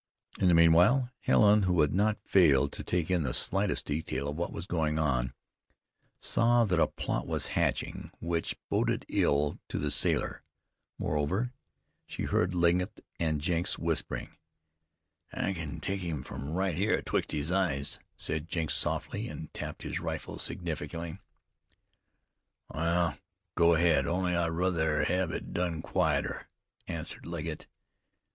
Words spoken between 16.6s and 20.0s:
here 'atwixt his eyes," said Jenks softly, and tapped his